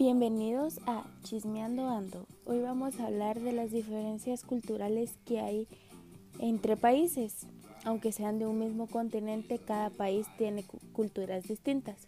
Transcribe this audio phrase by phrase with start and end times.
[0.00, 2.26] Bienvenidos a Chismeando Ando.
[2.46, 5.68] Hoy vamos a hablar de las diferencias culturales que hay
[6.38, 7.46] entre países.
[7.84, 12.06] Aunque sean de un mismo continente, cada país tiene culturas distintas.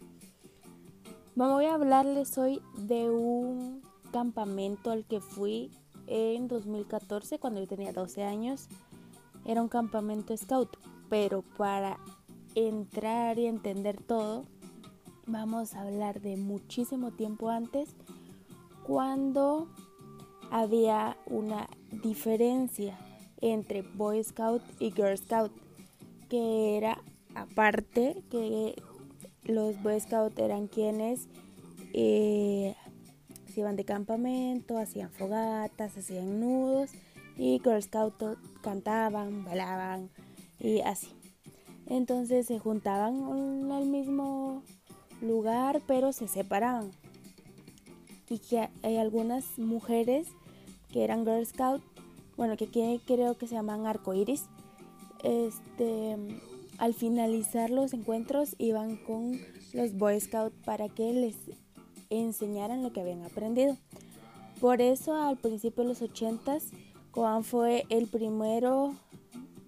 [1.35, 5.69] Voy a hablarles hoy de un campamento al que fui
[6.07, 8.69] en 2014 cuando yo tenía 12 años.
[9.45, 10.79] Era un campamento scout,
[11.11, 11.99] pero para
[12.55, 14.45] entrar y entender todo,
[15.25, 17.95] vamos a hablar de muchísimo tiempo antes,
[18.85, 19.67] cuando
[20.51, 22.97] había una diferencia
[23.41, 25.51] entre Boy Scout y Girl Scout,
[26.29, 27.01] que era
[27.35, 28.75] aparte que
[29.43, 31.27] los Boy Scout eran quienes
[31.93, 32.75] eh,
[33.47, 36.91] se iban de campamento, hacían fogatas, hacían nudos
[37.37, 38.15] y Girl Scout
[38.61, 40.09] cantaban, bailaban
[40.59, 41.09] y así.
[41.87, 44.63] Entonces se juntaban al mismo
[45.23, 46.91] lugar, pero se separaban.
[48.29, 50.27] Y que hay algunas mujeres
[50.91, 51.81] que eran Girl Scout,
[52.37, 52.67] bueno, que
[53.05, 54.45] creo que se llaman arcoiris.
[55.23, 56.17] Este,
[56.77, 59.39] al finalizar los encuentros iban con
[59.73, 61.35] los Boy Scout para que les
[62.09, 63.77] enseñaran lo que habían aprendido.
[64.59, 66.63] Por eso al principio de los 80s,
[67.11, 68.95] Coan fue el primero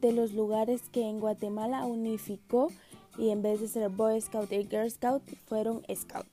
[0.01, 2.69] de los lugares que en Guatemala unificó
[3.17, 6.27] y en vez de ser Boy Scout y Girl Scout fueron Scout.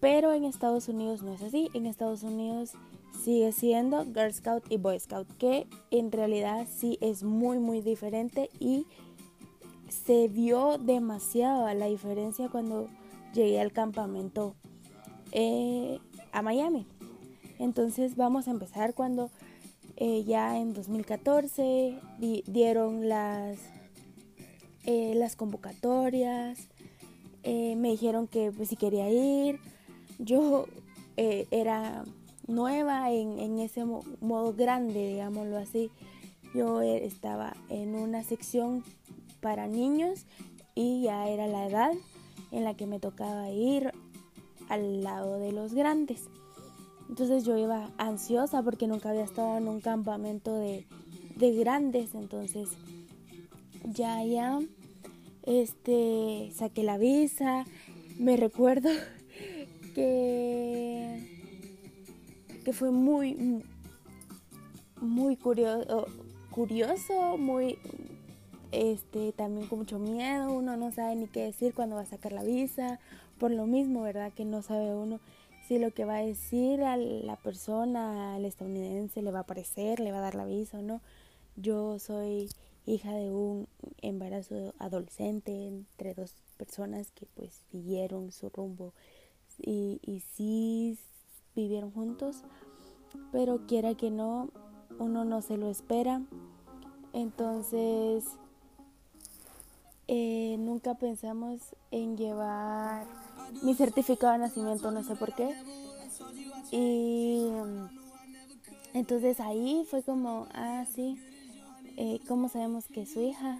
[0.00, 1.68] Pero en Estados Unidos no es así.
[1.74, 2.72] En Estados Unidos
[3.22, 8.50] sigue siendo Girl Scout y Boy Scout, que en realidad sí es muy muy diferente
[8.58, 8.86] y
[9.88, 12.88] se vio demasiado la diferencia cuando
[13.34, 14.54] llegué al campamento
[15.32, 15.98] eh,
[16.32, 16.86] a Miami.
[17.58, 19.30] Entonces vamos a empezar cuando
[19.96, 21.98] eh, ya en 2014
[22.46, 23.58] dieron las
[24.84, 26.58] eh, las convocatorias,
[27.42, 29.60] eh, me dijeron que pues, si quería ir,
[30.18, 30.66] yo
[31.16, 32.04] eh, era
[32.46, 35.90] nueva en, ese modo grande, digámoslo así.
[36.54, 38.82] Yo estaba en una sección
[39.40, 40.26] para niños
[40.74, 41.92] y ya era la edad
[42.50, 43.92] en la que me tocaba ir
[44.68, 46.24] al lado de los grandes.
[47.08, 50.86] Entonces yo iba ansiosa porque nunca había estado en un campamento de,
[51.36, 52.68] de grandes, entonces
[53.84, 54.58] ya, ya,
[55.42, 57.64] este, saqué la visa.
[58.18, 58.90] Me recuerdo
[59.94, 61.40] que,
[62.64, 63.64] que fue muy,
[65.00, 66.06] muy curioso,
[66.50, 67.78] curioso, muy,
[68.72, 70.52] este, también con mucho miedo.
[70.52, 73.00] Uno no sabe ni qué decir cuando va a sacar la visa.
[73.38, 74.32] Por lo mismo, ¿verdad?
[74.34, 75.18] Que no sabe uno
[75.70, 80.00] si lo que va a decir a la persona, al estadounidense, le va a parecer,
[80.00, 81.00] le va a dar la visa o no.
[81.54, 82.48] Yo soy
[82.94, 83.68] hija de un
[84.02, 88.92] embarazo adolescente entre dos personas que pues siguieron su rumbo
[89.58, 90.98] y, y sí
[91.54, 92.42] vivieron juntos,
[93.32, 94.50] pero quiera que no,
[94.98, 96.22] uno no se lo espera.
[97.12, 98.24] Entonces,
[100.08, 103.06] eh, nunca pensamos en llevar
[103.62, 105.54] mi certificado de nacimiento, no sé por qué.
[106.72, 107.48] Y
[108.94, 111.16] entonces ahí fue como, ah, sí,
[111.96, 113.58] eh, ¿cómo sabemos que su hija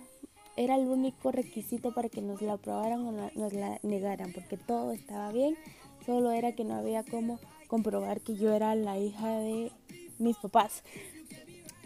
[0.56, 4.32] era el único requisito para que nos la aprobaran o nos la negaran?
[4.32, 5.56] Porque todo estaba bien,
[6.04, 9.72] solo era que no había cómo comprobar que yo era la hija de
[10.18, 10.82] mis papás.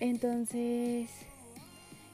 [0.01, 1.11] Entonces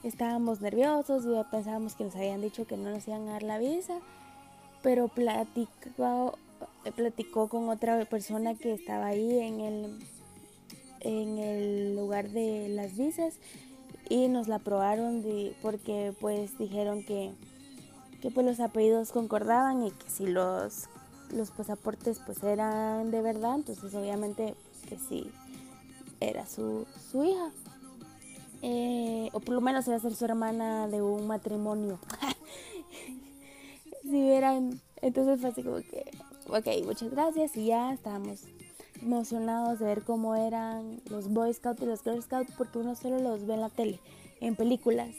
[0.02, 3.58] estábamos nerviosos y pensábamos que nos habían dicho que no nos iban a dar la
[3.58, 3.98] visa,
[4.82, 6.38] pero platicó,
[6.97, 9.98] platicó con otra persona que estaba ahí en el,
[11.00, 13.38] en el lugar de las visas
[14.10, 15.25] y nos la aprobaron
[15.62, 17.32] porque pues dijeron que,
[18.21, 20.88] que pues los apellidos concordaban y que si los,
[21.32, 24.54] los pasaportes pues eran de verdad, entonces obviamente
[24.88, 25.31] que sí
[26.19, 27.50] era su, su hija.
[28.62, 31.98] Eh, o por lo menos iba a ser su hermana de un matrimonio.
[34.03, 36.10] si vieran, entonces fue así como que,
[36.48, 38.42] ok, muchas gracias y ya estábamos
[39.02, 43.18] emocionados de ver cómo eran los Boy Scouts y los Girl Scouts porque uno solo
[43.18, 44.00] los ve en la tele,
[44.41, 45.14] en películas.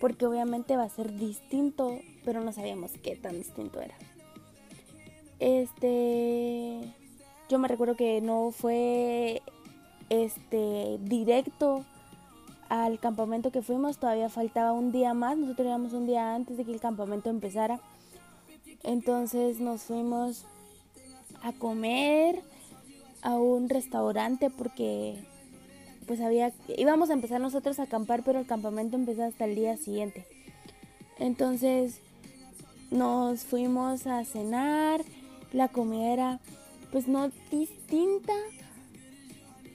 [0.00, 3.94] Porque obviamente va a ser distinto, pero no sabíamos qué tan distinto era.
[5.38, 6.80] Este,
[7.48, 9.42] yo me recuerdo que no fue
[10.08, 11.84] este directo
[12.68, 16.64] al campamento que fuimos, todavía faltaba un día más, nosotros íbamos un día antes de
[16.64, 17.80] que el campamento empezara.
[18.82, 20.44] Entonces nos fuimos
[21.42, 22.42] a comer
[23.26, 25.16] a un restaurante porque
[26.06, 29.76] pues había íbamos a empezar nosotros a acampar, pero el campamento empezó hasta el día
[29.76, 30.24] siguiente.
[31.18, 31.98] Entonces
[32.92, 35.02] nos fuimos a cenar,
[35.52, 36.40] la comida era
[36.92, 38.32] pues no distinta,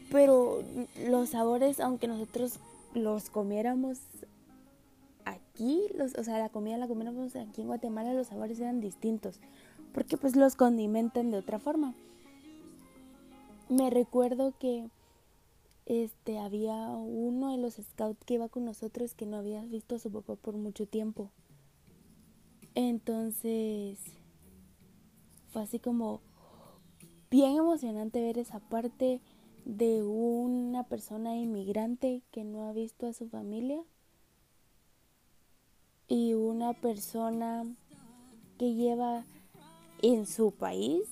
[0.10, 0.64] pero
[1.10, 2.58] los sabores, aunque nosotros
[2.94, 4.00] los comiéramos
[5.26, 9.42] aquí, los, o sea, la comida la comiéramos aquí en Guatemala, los sabores eran distintos,
[9.94, 11.94] porque pues los condimentan de otra forma.
[13.72, 14.90] Me recuerdo que
[15.86, 20.00] este había uno de los scouts que iba con nosotros que no había visto a
[20.00, 21.30] su papá por mucho tiempo.
[22.76, 23.98] Entonces
[25.54, 26.20] fue así como
[27.30, 29.22] bien emocionante ver esa parte
[29.64, 33.82] de una persona inmigrante que no ha visto a su familia
[36.10, 37.64] y una persona
[38.58, 39.24] que lleva
[40.02, 41.08] en su país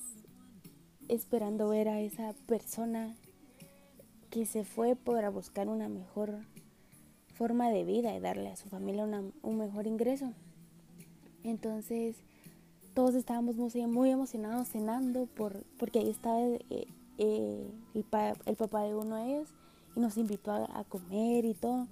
[1.10, 3.14] esperando ver a esa persona
[4.30, 6.46] que se fue para buscar una mejor
[7.34, 9.04] forma de vida y darle a su familia
[9.42, 10.32] un mejor ingreso.
[11.42, 12.16] Entonces,
[12.94, 16.86] todos estábamos muy, emocionados cenando por, porque ahí estaba eh,
[17.18, 19.48] eh, el, papá de uno de ellos
[19.96, 21.88] y nos invitó a, comer y todo.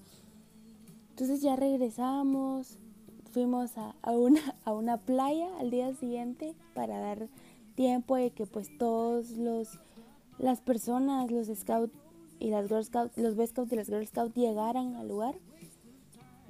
[1.11, 2.79] Entonces ya regresamos,
[3.32, 7.29] fuimos a, una, a una playa al día siguiente para dar
[7.78, 9.78] tiempo de que pues todos los
[10.40, 11.94] las personas, los scouts
[12.40, 15.36] y las Girl Scouts, los Boy Scouts y las Girl Scouts llegaran al lugar.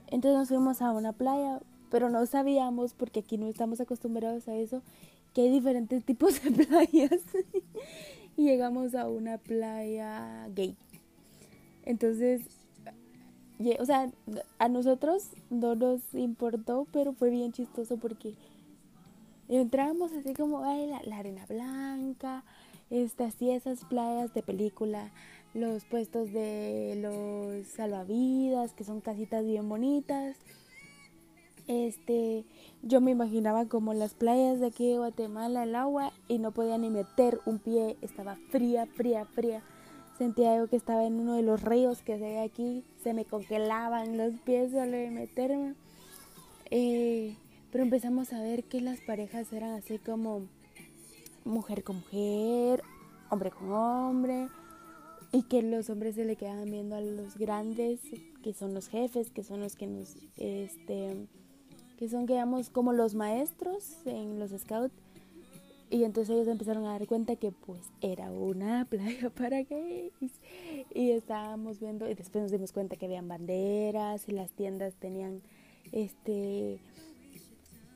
[0.06, 1.60] Entonces nos fuimos a una playa,
[1.90, 4.80] pero no sabíamos, porque aquí no estamos acostumbrados a eso,
[5.34, 7.20] que hay diferentes tipos de playas.
[8.38, 10.76] y llegamos a una playa gay.
[11.84, 12.40] Entonces,
[13.78, 14.10] o sea,
[14.58, 18.34] a nosotros no nos importó, pero fue bien chistoso porque
[19.56, 22.44] entramos así como, ay, la, arena blanca,
[22.90, 25.10] este, así esas playas de película
[25.54, 30.36] los puestos de los salvavidas, que son casitas bien bonitas.
[31.66, 32.44] Este,
[32.82, 36.78] yo me imaginaba como las playas de aquí de Guatemala, el agua, y no podía
[36.78, 39.62] ni meter un pie, estaba fría, fría, fría.
[40.16, 44.16] Sentía yo que estaba en uno de los ríos que ve aquí, se me congelaban
[44.16, 45.74] los pies solo de meterme.
[46.70, 47.36] Eh,
[47.70, 50.46] pero empezamos a ver que las parejas eran así como
[51.44, 52.82] mujer con mujer,
[53.30, 54.48] hombre con hombre,
[55.32, 58.00] y que los hombres se le quedaban viendo a los grandes,
[58.42, 61.26] que son los jefes, que son los que nos, este,
[61.98, 64.94] que son, digamos, como los maestros en los scouts.
[65.90, 70.12] Y entonces ellos empezaron a dar cuenta que pues era una playa para gays.
[70.94, 75.42] Y estábamos viendo, y después nos dimos cuenta que habían banderas y las tiendas tenían
[75.92, 76.78] este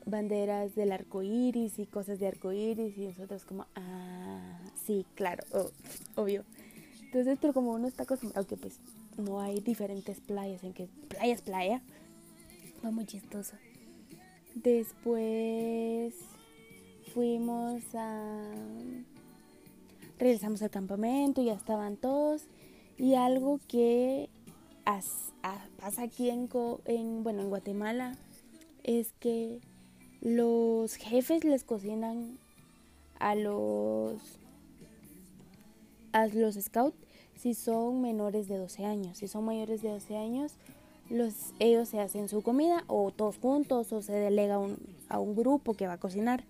[0.06, 2.96] banderas del arco iris y cosas de arco iris.
[2.99, 5.44] Y nosotros como, ah, sí, claro,
[6.14, 6.44] obvio.
[7.04, 8.78] Entonces, pero como uno está acostumbrado que pues
[9.19, 11.82] no hay diferentes playas, en que playa es playa,
[12.81, 13.56] fue muy chistoso.
[14.54, 16.14] Después
[17.12, 18.50] fuimos a...
[20.19, 22.44] Regresamos al campamento, ya estaban todos.
[22.96, 24.28] Y algo que
[25.81, 26.49] pasa aquí en,
[26.84, 28.16] en, bueno, en Guatemala
[28.84, 29.60] es que
[30.23, 32.39] los jefes les cocinan
[33.19, 34.39] a los
[36.13, 36.97] a los scouts
[37.37, 39.19] si son menores de 12 años.
[39.19, 40.53] Si son mayores de 12 años,
[41.11, 44.61] los, ellos se hacen su comida o todos juntos o se delega
[45.09, 46.45] a un grupo que va a cocinar.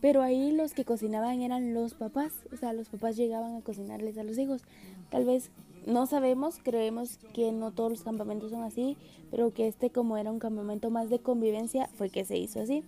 [0.00, 4.16] Pero ahí los que cocinaban eran los papás, o sea, los papás llegaban a cocinarles
[4.18, 4.62] a los hijos.
[5.10, 5.50] Tal vez
[5.86, 8.96] no sabemos, creemos que no todos los campamentos son así,
[9.30, 12.82] pero que este como era un campamento más de convivencia fue que se hizo así.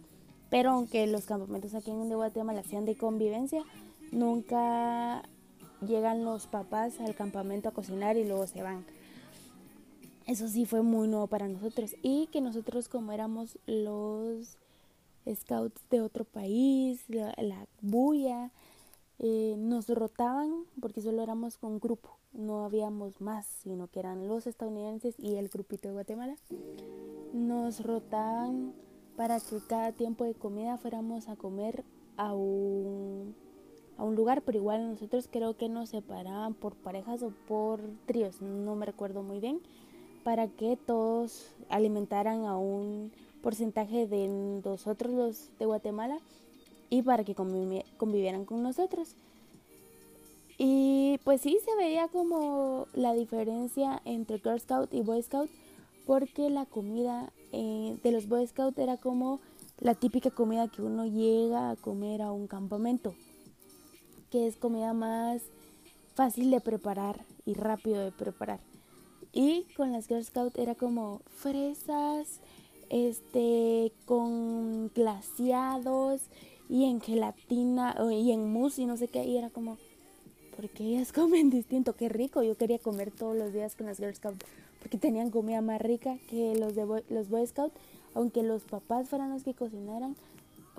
[0.51, 3.65] Pero aunque los campamentos aquí en Guatemala hacían de convivencia,
[4.13, 5.23] nunca
[5.87, 8.85] llegan los papás al campamento a cocinar y luego se van.
[10.27, 14.57] Eso sí fue muy nuevo para nosotros y que nosotros como éramos los
[15.33, 18.51] scouts de otro país, la, bulla,
[19.19, 24.47] eh, nos rotaban porque solo éramos un grupo, no habíamos más, sino que eran los
[24.47, 26.37] estadounidenses y el grupito de Guatemala.
[27.33, 28.75] Nos rotaban
[29.17, 31.85] para que cada tiempo de comida fuéramos a comer
[32.17, 33.35] a un
[33.99, 38.43] a un lugar, pero igual nosotros creo que nos separaban por parejas o por tríos,
[38.43, 39.61] no me recuerdo muy bien,
[40.23, 43.11] para que todos alimentaran a un
[43.43, 46.19] porcentaje de nosotros los de Guatemala
[46.91, 49.17] y para que convivieran con nosotros.
[50.59, 55.51] Y pues sí se veía como la diferencia entre Girl Scout y Boy Scout
[56.07, 59.41] porque la comida eh, de los Boy Scout era como
[59.79, 63.15] la típica comida que uno llega a comer a un campamento
[64.31, 65.43] que es comida más
[66.15, 68.61] fácil de preparar y rápido de preparar.
[69.33, 72.41] Y con las Girl Scout era como fresas,
[72.89, 76.23] este, con glaciados
[76.69, 79.25] y en gelatina y en mousse y no sé qué.
[79.25, 79.77] Y era como,
[80.57, 81.95] ¿por qué ellas comen distinto?
[81.95, 82.43] Qué rico.
[82.43, 84.45] Yo quería comer todos los días con las Girl Scouts
[84.81, 87.75] porque tenían comida más rica que los de los Boy Scouts.
[88.15, 90.17] Aunque los papás fueran los que cocinaran,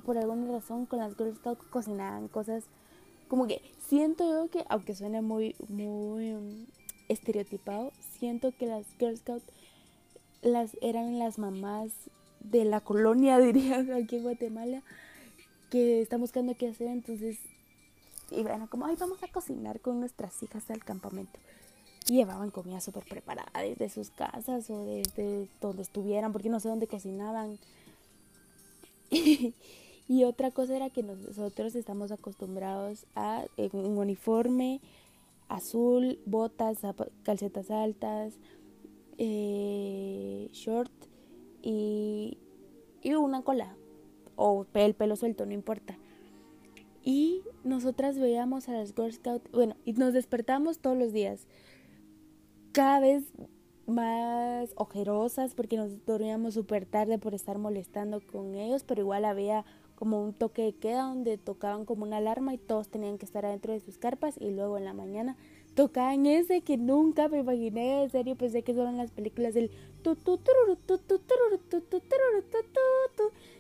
[0.06, 2.64] por alguna razón con las Girl Scouts cocinaban cosas
[3.28, 6.66] como que siento yo que, aunque suene muy, muy um,
[7.10, 9.46] estereotipado, siento que las Girl Scouts
[10.42, 11.92] las, eran las mamás
[12.40, 14.82] de la colonia, diría aquí en Guatemala,
[15.70, 17.38] que están buscando qué hacer, entonces
[18.32, 21.40] iban como, ay, vamos a cocinar con nuestras hijas al campamento.
[22.08, 26.70] Y llevaban comida súper preparada desde sus casas o desde donde estuvieran, porque no sé
[26.70, 27.60] dónde cocinaban.
[30.08, 34.80] y otra cosa era que nosotros estamos acostumbrados a un uniforme
[35.50, 36.80] azul, botas,
[37.24, 38.34] calcetas altas,
[39.18, 40.92] eh, short
[41.62, 42.38] y,
[43.02, 43.76] y una cola
[44.36, 45.98] o el pelo suelto, no importa.
[47.08, 51.48] Y nosotras veíamos a las Girl Scouts, bueno, y nos despertamos todos los días,
[52.74, 53.24] cada vez
[53.86, 59.64] más ojerosas porque nos dormíamos súper tarde por estar molestando con ellos, pero igual había
[59.96, 63.46] como un toque de queda donde tocaban como una alarma y todos tenían que estar
[63.46, 65.38] adentro de sus carpas y luego en la mañana
[65.76, 69.72] tocaban ese que nunca me imaginé, en serio, pensé que son las películas del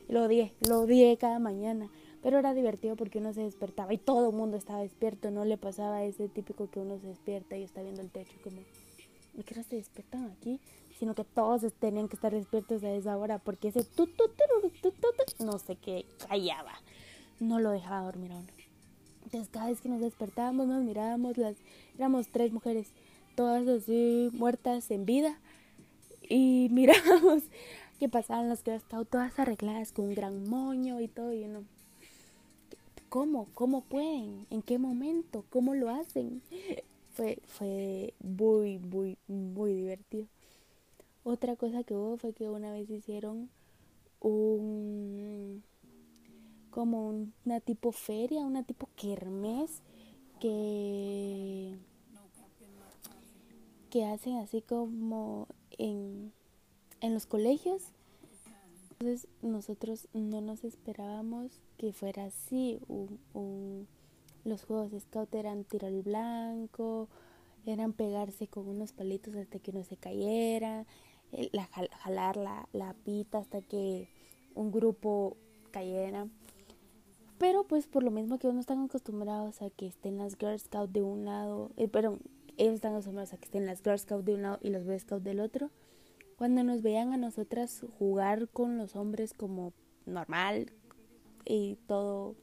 [0.09, 1.89] lo odié, lo odié cada mañana.
[2.27, 5.55] Pero era divertido porque uno se despertaba y todo el mundo estaba despierto, no le
[5.55, 8.57] pasaba ese típico que uno se despierta y está viendo el techo como,
[9.33, 10.59] ¿y qué hora se despiertan aquí?
[10.99, 13.85] Sino que todos tenían que estar despiertos a esa hora porque ese
[15.39, 16.73] no sé qué callaba,
[17.39, 18.47] no lo dejaba dormir a uno.
[19.23, 21.55] Entonces cada vez que nos despertábamos nos mirábamos, las,
[21.95, 22.91] éramos tres mujeres,
[23.35, 25.39] todas así muertas en vida
[26.27, 27.43] y mirábamos
[27.99, 31.63] que pasaban las que estaban todas arregladas con un gran moño y todo y uno
[33.09, 33.47] ¿cómo?
[33.53, 34.47] ¿cómo pueden?
[34.49, 35.45] ¿en qué momento?
[35.49, 36.41] ¿cómo lo hacen?
[37.13, 40.27] fue, fue muy muy muy divertido
[41.29, 43.49] otra cosa que hubo fue que una vez hicieron
[44.21, 45.61] un
[46.69, 49.81] como una tipo feria, una tipo kermés
[50.39, 51.75] que
[53.89, 55.47] que hacen así como
[55.77, 56.31] en,
[57.01, 57.83] en los colegios.
[58.99, 62.79] Entonces nosotros no nos esperábamos que fuera así.
[62.87, 63.87] Un,
[64.43, 67.07] los juegos de scout eran tiro al blanco,
[67.65, 70.85] eran pegarse con unos palitos hasta que no se cayera,
[71.51, 74.07] la, jalar la, la pita hasta que
[74.55, 75.37] un grupo
[75.69, 76.27] cayera.
[77.37, 80.91] Pero pues por lo mismo que uno están acostumbrados a que estén las Girl Scouts
[80.91, 82.19] de un lado, eh, perdón,
[82.57, 84.97] ellos están acostumbrados a que estén las Girl Scouts de un lado y los Boy
[84.97, 85.69] Scouts del otro.
[86.37, 89.73] Cuando nos veían a nosotras jugar con los hombres como
[90.05, 90.71] normal
[91.45, 92.35] y todo,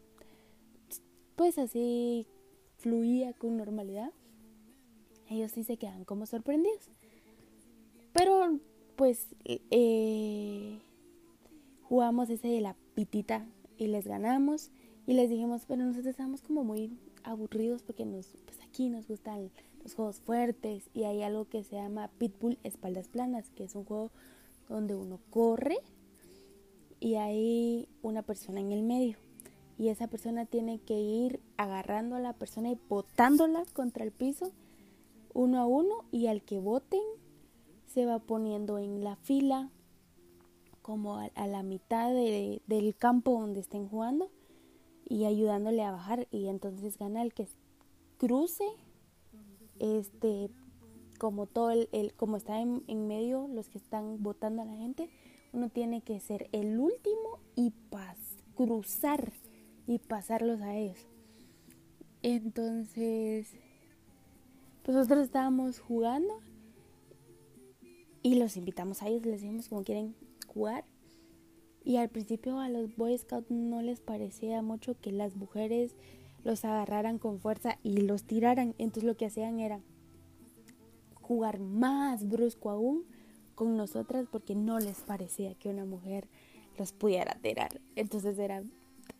[1.37, 2.27] pues así
[2.79, 4.11] fluía con normalidad,
[5.31, 6.91] ellos sí se quedan como sorprendidos.
[8.13, 8.59] Pero
[8.97, 10.81] pues eh,
[11.83, 13.47] jugamos ese de la pitita
[13.79, 14.71] y les ganamos
[15.07, 19.51] y les dijimos, pero nosotros estamos como muy aburridos porque nos, pues aquí nos gustan
[19.85, 23.85] los juegos fuertes y hay algo que se llama Pitbull Espaldas Planas, que es un
[23.85, 24.11] juego
[24.69, 25.77] donde uno corre
[27.01, 29.19] y hay una persona en el medio.
[29.77, 34.53] Y esa persona tiene que ir agarrando a la persona y botándola contra el piso
[35.35, 37.03] uno a uno y al que voten
[37.87, 39.71] se va poniendo en la fila
[40.81, 44.31] como a, la mitad del campo donde estén jugando
[45.07, 47.49] y ayudándole a bajar y entonces gana el que
[48.17, 48.65] cruce
[49.79, 50.51] este
[51.19, 55.09] como todo el, como está en, en, medio los que están votando a la gente
[55.53, 58.19] uno tiene que ser el último y pas,
[58.57, 59.33] cruzar
[59.87, 61.07] y pasarlos a ellos.
[62.23, 63.55] Entonces
[64.85, 66.41] pues nosotros estábamos jugando
[68.23, 70.15] y los invitamos a ellos les dijimos como quieren
[70.47, 70.85] jugar.
[71.85, 75.95] Y al principio a los Boy Scouts no les parecía mucho que las mujeres
[76.45, 78.75] los agarraran con fuerza y los tiraran.
[78.79, 79.81] Entonces lo que hacían era
[81.21, 83.05] jugar más brusco aún
[83.55, 86.29] con nosotras porque no les parecía que una mujer
[86.79, 87.81] los pudiera tirar.
[87.97, 88.63] Entonces era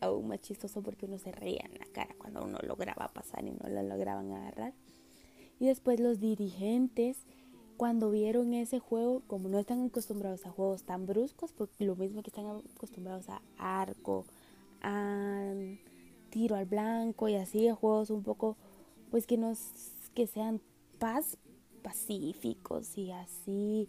[0.01, 3.51] aún más chistoso porque uno se reía en la cara cuando uno lograba pasar y
[3.51, 4.75] no lo lograban agarrar.
[5.59, 7.25] Y después los dirigentes
[7.77, 12.23] cuando vieron ese juego, como no están acostumbrados a juegos tan bruscos, porque lo mismo
[12.23, 14.27] que están acostumbrados a arco,
[14.81, 15.53] a
[16.35, 18.57] tiro al blanco y así, juegos un poco,
[19.13, 19.61] pues que nos,
[20.17, 20.61] que sean
[20.99, 21.39] paz,
[21.81, 23.89] pacíficos y así,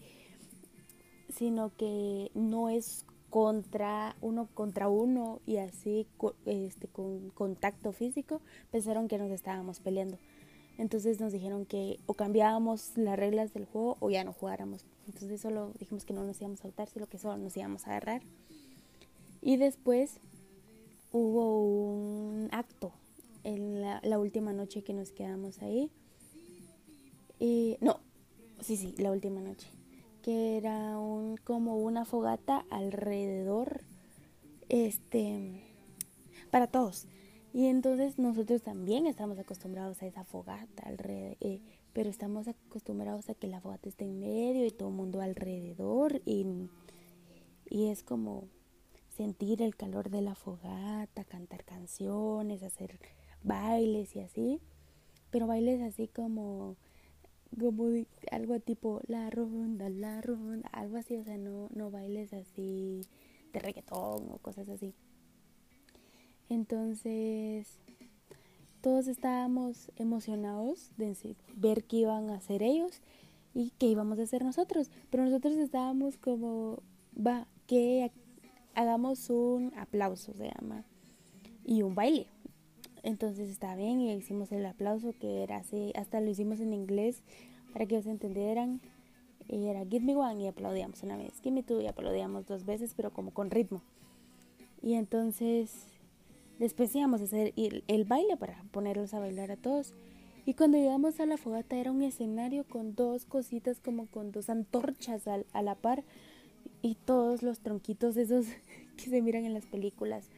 [1.36, 6.06] sino que no es contra uno contra uno y así
[6.46, 10.20] este, con contacto físico, pensaron que nos estábamos peleando.
[10.78, 14.86] Entonces nos dijeron que o cambiábamos las reglas del juego o ya no jugáramos.
[15.08, 17.92] Entonces solo dijimos que no nos íbamos a saltar, sino que solo nos íbamos a
[17.92, 18.22] agarrar.
[19.42, 20.20] Y después
[21.16, 22.92] hubo un acto
[23.46, 25.90] en la, última noche que nos quedamos ahí.
[27.40, 28.02] y no,
[28.60, 29.70] sí, sí, la última noche.
[30.22, 33.82] Que era un, como una fogata alrededor,
[34.68, 35.64] este,
[36.52, 37.08] para todos.
[37.54, 41.62] Y entonces nosotros también estamos acostumbrados a esa fogata alrededor, eh,
[41.94, 46.22] pero estamos acostumbrados a que la fogata esté en medio y todo el mundo alrededor
[46.26, 46.46] y,
[47.70, 48.50] y es como
[49.16, 53.00] sentir el calor de la fogata, cantar canciones, hacer
[53.44, 54.60] bailes y así,
[55.32, 56.76] pero bailes así como
[57.60, 57.86] como
[58.32, 63.02] algo tipo la ronda, la ronda, algo así, o sea, no, no bailes así
[63.54, 64.94] de reggaetón o cosas así.
[66.50, 67.80] Entonces,
[68.82, 73.02] todos estábamos emocionados de ver qué iban a hacer ellos
[73.54, 74.92] y qué íbamos a hacer nosotros.
[75.10, 76.84] Pero nosotros estábamos como,
[77.16, 78.12] va, que
[78.76, 80.84] hagamos un aplauso, se llama,
[81.64, 82.28] y un baile.
[83.04, 87.24] Entonces está bien y hicimos el aplauso que era así, hasta lo hicimos en inglés
[87.74, 88.82] para que ellos entendieran.
[89.48, 92.94] Era Give me one y aplaudíamos una vez, Give me two y aplaudíamos dos veces,
[92.96, 93.82] pero como con ritmo.
[94.82, 95.96] Y entonces
[96.60, 99.94] Después íbamos a hacer el, baile para ponerlos a bailar a todos.
[100.46, 104.50] Y cuando llegamos a la fogata era un escenario con dos cositas como con dos
[104.50, 106.04] antorchas a, la par
[106.86, 108.46] y todos los tronquitos esos
[108.98, 110.30] que se miran en las películas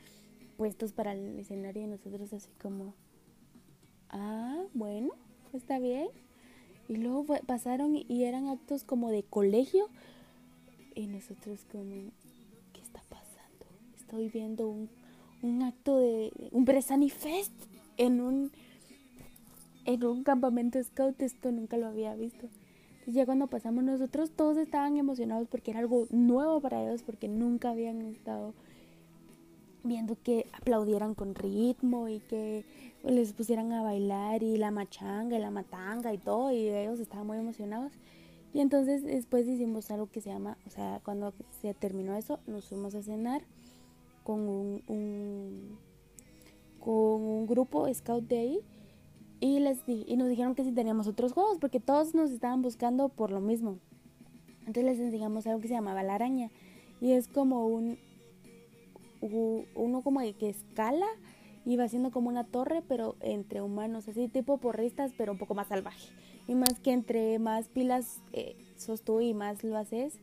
[0.55, 2.93] puestos para el escenario y nosotros así como,
[4.09, 5.09] ah, bueno,
[5.51, 6.07] está bien.
[6.87, 9.89] Y luego pasaron y eran actos como de colegio
[10.95, 12.11] y nosotros como,
[12.71, 13.65] ¿qué está pasando?
[13.97, 14.89] Estoy viendo un
[15.41, 17.51] un acto de un Bresani Fest
[17.97, 18.51] en un
[19.83, 22.47] en un campamento scout, esto nunca lo había visto.
[23.08, 27.30] Entonces ya cuando pasamos nosotros todos estaban emocionados porque era algo nuevo para ellos porque
[27.30, 28.54] nunca habían estado
[29.86, 32.65] viendo que aplaudieran con ritmo y que
[33.06, 37.26] les pusieran a bailar y la machanga y la matanga y todo y ellos estaban
[37.26, 37.93] muy emocionados.
[38.54, 42.65] Y entonces después hicimos algo que se llama, o sea, cuando se terminó eso, nos
[42.67, 43.41] fuimos a cenar
[44.26, 45.78] con un,
[46.82, 48.60] con un grupo scout de ahí
[49.39, 53.10] y, les y nos dijeron que si teníamos otros juegos porque todos nos estaban buscando
[53.10, 53.80] por lo mismo.
[54.62, 56.50] Entonces les enseñamos algo que se llamaba la araña
[57.02, 57.97] y es como un
[59.21, 61.08] uno como que escala
[61.65, 65.56] y va haciendo como una torre pero entre humanos así tipo porristas pero un poco
[65.56, 66.10] más salvaje
[66.47, 70.19] y más que entre más pilas eh, sos tú y más lo haces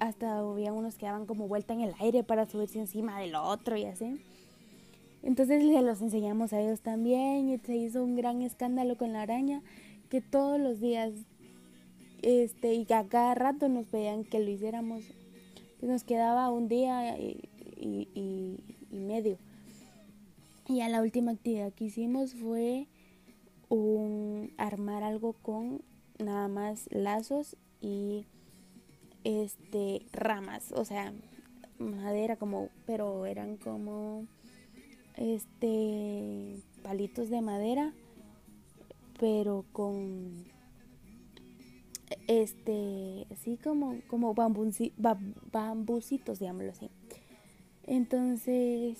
[0.00, 3.76] hasta había unos que daban como vuelta en el aire para subirse encima del otro
[3.76, 4.20] y así.
[5.22, 9.22] Entonces le los enseñamos a ellos también y se hizo un gran escándalo con la
[9.22, 9.62] araña
[10.08, 11.12] que todos los días
[12.22, 15.04] este y a cada rato nos pedían que lo hiciéramos.
[15.78, 17.48] Pues nos quedaba un día y,
[17.80, 18.58] y,
[18.90, 19.38] medio.
[20.68, 22.86] Y a la última actividad que hicimos fue
[23.68, 25.82] un, armar algo con
[26.18, 28.26] nada más lazos y
[29.24, 31.12] este ramas, o sea,
[31.78, 34.26] madera como, pero eran como
[35.20, 37.92] este palitos de madera,
[39.18, 40.44] pero con
[42.26, 46.90] este así como como bambucitos, digámoslo así.
[47.86, 48.98] Entonces,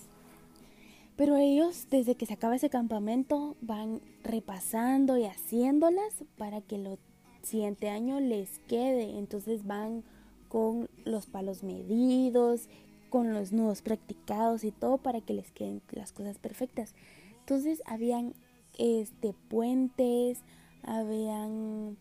[1.16, 6.98] pero ellos desde que se acaba ese campamento van repasando y haciéndolas para que lo
[7.42, 9.18] siguiente año les quede.
[9.18, 10.04] Entonces van
[10.48, 12.68] con los palos medidos,
[13.10, 16.94] con los nudos practicados y todo para que les queden las cosas perfectas.
[17.40, 18.34] Entonces habían
[18.78, 20.42] este puentes,
[20.82, 21.98] habían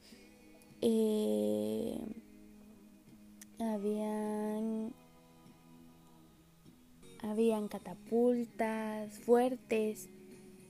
[0.82, 2.00] eh,
[3.60, 4.94] habían
[7.22, 10.08] habían catapultas fuertes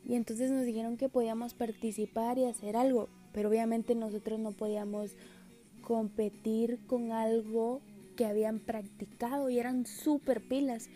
[0.04, 5.12] y entonces nos dijeron que podíamos participar y hacer algo pero obviamente nosotros no podíamos
[5.82, 7.82] competir con algo
[8.20, 10.90] que habían practicado y eran súper pilas.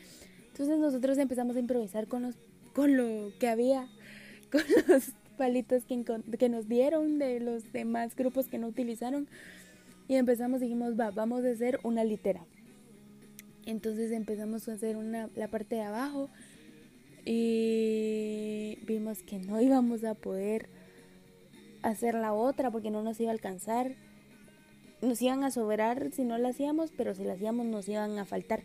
[0.50, 2.36] Entonces nosotros empezamos a improvisar con, los,
[2.74, 3.88] con lo que había,
[4.52, 6.04] con los palitos que,
[6.38, 9.30] que nos dieron de los demás grupos que no utilizaron.
[10.10, 12.46] Y empezamos, dijimos, va, vamos a hacer una litera.
[13.66, 16.30] Entonces empezamos a hacer una, la parte de abajo
[17.24, 20.68] y vimos que no íbamos a poder
[21.84, 23.96] hacer la otra porque no nos iba a alcanzar.
[25.04, 28.26] Nos iban a sobrar si no la hacíamos, pero si la hacíamos nos iban a
[28.26, 28.64] faltar.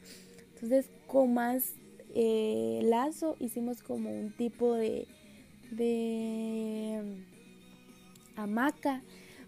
[0.54, 1.74] Entonces con más
[2.14, 5.06] eh, lazo hicimos como un tipo de,
[5.70, 7.24] de
[8.36, 9.02] hamaca,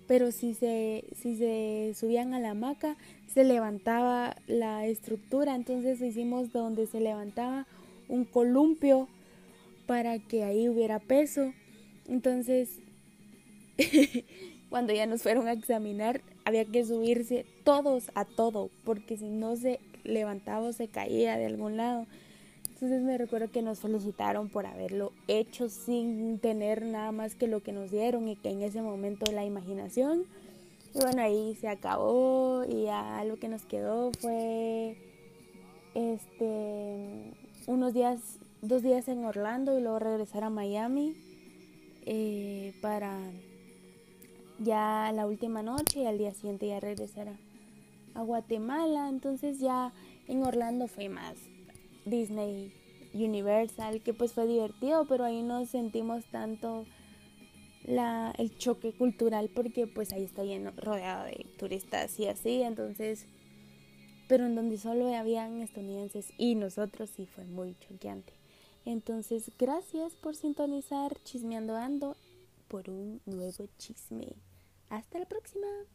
[0.06, 2.96] pero si se, si se subían a la hamaca
[3.32, 7.66] se levantaba la estructura, entonces hicimos donde se levantaba
[8.08, 9.08] un columpio
[9.86, 11.52] para que ahí hubiera peso.
[12.08, 12.80] Entonces,
[14.68, 19.56] cuando ya nos fueron a examinar, había que subirse todos a todo, porque si no
[19.56, 22.06] se levantaba o se caía de algún lado.
[22.68, 27.62] Entonces me recuerdo que nos felicitaron por haberlo hecho sin tener nada más que lo
[27.62, 30.24] que nos dieron y que en ese momento la imaginación.
[30.94, 34.96] Y bueno, ahí se acabó y ya lo que nos quedó fue
[35.94, 37.32] este
[37.66, 38.18] unos días,
[38.62, 41.14] dos días en Orlando y luego regresar a Miami
[42.06, 43.18] eh, para
[44.60, 47.38] ya la última noche y al día siguiente ya regresar a,
[48.14, 49.08] a Guatemala.
[49.08, 49.92] Entonces ya
[50.28, 51.36] en Orlando fue más
[52.04, 52.72] Disney
[53.12, 56.86] Universal, que pues fue divertido, pero ahí no sentimos tanto
[57.84, 63.26] la, el choque cultural porque pues ahí está lleno, rodeado de turistas y así, entonces,
[64.28, 68.32] pero en donde solo habían estadounidenses y nosotros sí fue muy choqueante.
[68.84, 72.16] Entonces, gracias por sintonizar Chismeando Ando
[72.68, 74.28] por un nuevo chisme.
[74.90, 75.86] Hasta la próxima.